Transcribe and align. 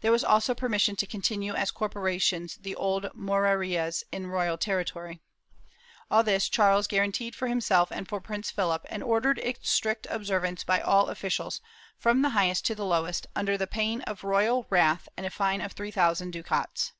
There 0.00 0.10
was 0.10 0.24
also 0.24 0.54
permission 0.54 0.96
to 0.96 1.06
continue 1.06 1.52
as 1.52 1.70
corporations 1.70 2.56
the 2.56 2.74
old 2.74 3.10
Morerias 3.14 4.02
in 4.10 4.26
royal 4.28 4.56
territory. 4.56 5.20
All 6.10 6.22
this 6.22 6.48
Charles 6.48 6.86
guaranteed 6.86 7.34
for 7.34 7.46
himself 7.46 7.92
and 7.92 8.08
for 8.08 8.22
Prince 8.22 8.50
Philip, 8.50 8.86
and 8.88 9.02
ordered 9.02 9.38
its 9.40 9.68
strict 9.68 10.06
observance 10.08 10.64
by 10.64 10.80
all 10.80 11.08
officials, 11.10 11.60
from 11.98 12.22
the 12.22 12.30
highest 12.30 12.64
to 12.68 12.74
the 12.74 12.86
lowest, 12.86 13.26
under 13.36 13.58
pain 13.66 14.00
of 14.04 14.22
the 14.22 14.28
royal 14.28 14.66
wrath 14.70 15.10
and 15.14 15.26
a 15.26 15.30
fine 15.30 15.60
of 15.60 15.72
three 15.72 15.90
thousand 15.90 16.30
ducats. 16.30 16.94